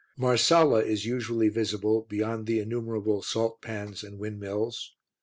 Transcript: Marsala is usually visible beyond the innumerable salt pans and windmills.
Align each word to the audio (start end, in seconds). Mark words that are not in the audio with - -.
Marsala 0.17 0.79
is 0.83 1.05
usually 1.05 1.47
visible 1.47 2.07
beyond 2.09 2.47
the 2.47 2.59
innumerable 2.59 3.21
salt 3.21 3.61
pans 3.61 4.03
and 4.03 4.17
windmills. 4.17 4.95